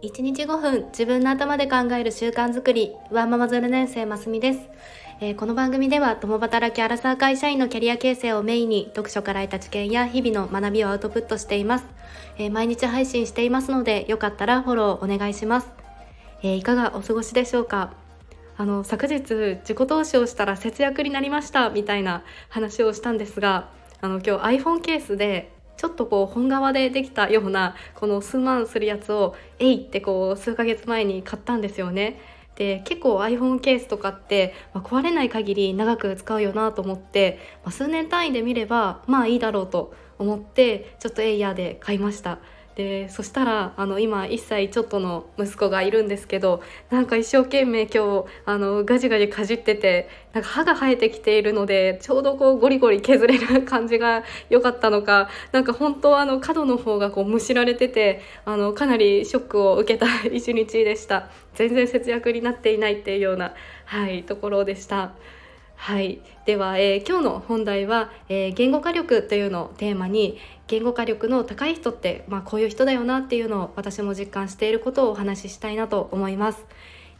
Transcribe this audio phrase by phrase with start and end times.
[0.00, 2.92] 1日5分自分の頭で考える習慣づくり。
[3.10, 4.60] ワンママ0年生ますみです、
[5.20, 11.86] えー、この番組では共働きアラサー会社員のキャリア形成をメインに読書から得た知見や日々の学びをアウトプットしています、
[12.38, 15.68] えー、毎日配信していますのでよかったらフォローお願いします、
[16.44, 17.92] えー、いかがお過ごしでしょうか？
[18.56, 23.70] あの昨日自己投資をしたら節約になりましたみたいな話をしたんですが
[24.00, 32.20] あの今日 iPhone ケースでちょっとこう本革でできたようなこの数万するやつをえいってこう数ヶ月前に買ったんですよね。
[32.56, 42.40] で結構 iPhone ケースとかって、まあ、壊れない限り長く使うよなと思って、まあ、数年単位で見ればまあいいだろうと思ってちょっとエイヤーで買いました。
[42.78, 63.54] でそしたらあの今1歳ちょっとの息子がいるんですけどなんか一生懸命今日あのガジガジかじっててなんか歯が生えてきているのでちょうどこうゴリゴリ削れる感じが良かったのかなんか本当あの角の方がこうむしられててあのかなりショックを受けた 一日でした全然節約になっていないっていうような、
[63.86, 65.14] はい、ところでした。
[65.80, 76.66] はい、では、えー、今日の本題は、えー、言語化力というのをテーマに言語化力の高い人って、まあ、こういう人だよなっていうのを私も実感していることをお話ししたいなと思います。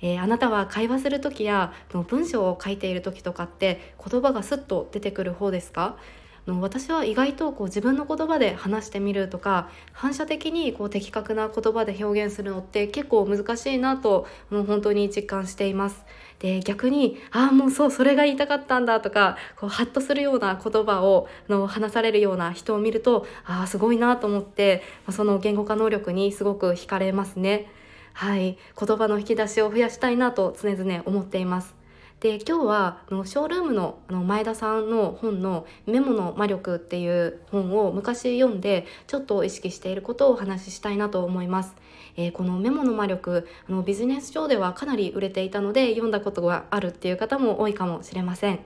[0.00, 5.96] えー、あなたは会話する時や文章を書いている時とかって言葉がスッと出てくる方ですか？
[6.46, 16.04] の私は意外とこう自分の言葉で話してみるとか反射的にこう的確な言葉で表現するのって結構難しいなともう本当に実感しています。
[16.40, 27.70] で逆に「ああもうそうそれが言いたかったんだ」とかこうハッとするような言葉をの話されるような人を見るとああすごいなと思ってその言語化能力にすごく惹かれますね。
[28.12, 31.83] はい言葉の引き出しを増やしたいなと常々思っています。
[32.24, 41.76] で今日はあのショールームのあの前田さんの本の「メモの魔力」っていう本を昔読んでちょっと意識していることをお話ししたいなと思います。
[42.16, 48.60] えー、このメモの魔力あのビジネス上ではかなり売れていたので読んだことがあるっていう方も多いかもしれません。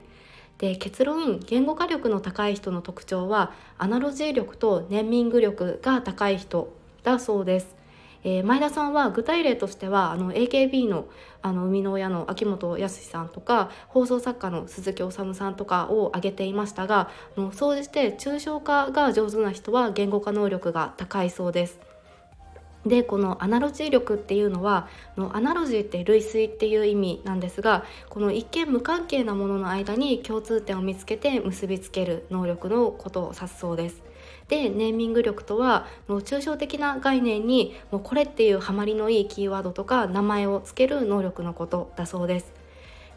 [0.59, 6.71] で結論言語化力の高い人の特徴はアナロジー力とネーミング力が高い人
[7.03, 7.78] だそうです。
[8.23, 11.05] えー、前田さんは具体例としてはあの AKB の
[11.41, 17.09] あの生みの親の秋元康さんとか放送作家の鈴木治さんとかを挙げていましたが
[17.53, 21.79] 総じて抽象化が上手な人は言語化能力が高いそうです。
[22.85, 24.87] でこのアナロジー力っていうのは
[25.17, 34.08] のアナロジーって類推っていう意味なんですがこの一見無関係なものの間に共通点を見つけて結びつける能力のことを指すそうです。
[34.47, 42.53] でネーミング力とはの抽象的な概念にもうこれっていうハマりのいいキーワードとか名前を付ける能力のことだそうです。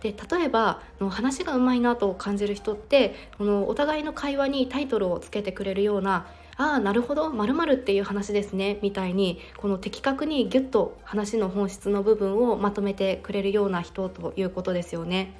[0.02, 15.34] で例えばの話がうまいなと感じる人ってこのお互いの会話にタイトルをつけてくれるようなああなるほどまるっていう話ですねみたいにこの的確にギュッと話の本質の部分をまとめてくれるような人ということですよね。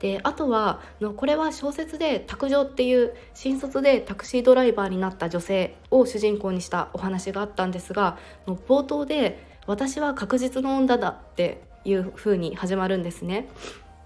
[0.00, 8.16] であとはのこれは小説で卓上っていう新卒でタクシードライバーになった女性を主人公にしたお話があったんですが
[8.46, 13.48] 冒頭で「私は確実の女だ」っていうふうに始まるんですね。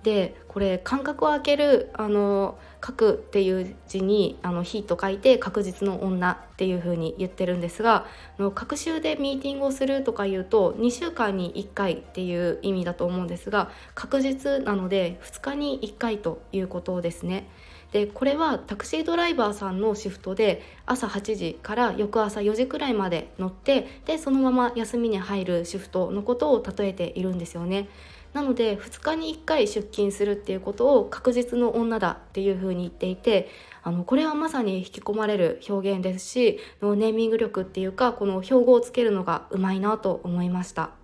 [0.02, 8.06] でこれ間隔を空けるあの書くっていう字に「あの火」と書いて「確実の女」っていう風に言ってるんですが
[8.38, 17.48] あの隔週でミーティングをするとかいうと2週間に1回っていう意味だと思うんですが確実なので2日に1回ということですね。
[17.92, 27.88] でこれはタクシードライバーさんのシフトで朝8時から翌朝4時くらいまで乗ってでそのまま休みに入るシフトのことを例えているんですよね。
[28.32, 33.48] なので2日に1回出勤するっていうことを確実の女だっていうふうに言っていて
[33.82, 41.01] あのこれはまさに引き込まれる表現ですしネーミング力っていうかこの標語をつけるのがうまいなと思いました。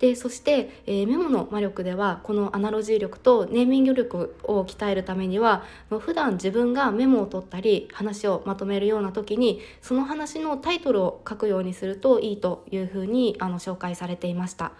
[0.00, 5.62] でそして、えー、メモの魔力ではこのアナロジー力とネーミング力を鍛えるためには
[6.00, 14.72] 普段自分がメモを取ったり話をまとめるような時にその話のタイトルを書くようにするといいというふうにあの紹介されていました。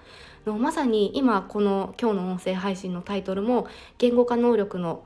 [0.47, 3.67] のまさに今この今日の音声配信のタイトルも
[3.99, 5.05] 言語化能力の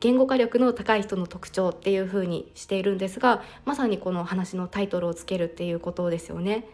[0.00, 6.68] 言語化力の高い人の特徴っていう風にしているんですがまさにこの話のタイトルをつけるっていうことですよね。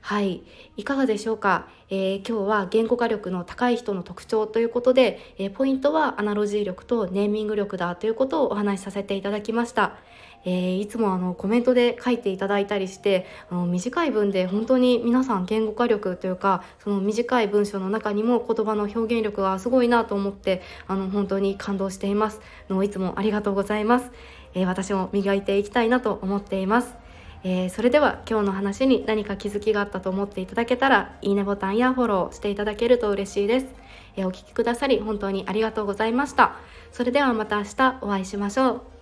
[0.00, 0.42] はい。
[0.76, 9.96] いかがでしょうか、えー、今日は言語化力の高い人の特徴ということで、えー、ポイントはアナロジー力とネーミング力だということをお話しさせていただきました。
[10.44, 22.40] えー、いつもあのコメントで書いていただいたりしてあの短い文で本当に皆さん言語化力というかその短い文章の中にも言葉の表現力がすごいなと思ってあの本当に感動しています。
[22.70, 24.10] のいつもありがとうございます、
[24.54, 27.07] えー、私も磨いていきたいなと思っています。
[27.44, 33.66] えー、それでは今日の話に何か気づきがあったと思っていただけたらいいねボタンやフォローしていただけると嬉しいです、
[34.16, 36.56] えー、お聴きくださり本当にありがとうございました。
[36.92, 38.97] それではまた明日お会いしましょう。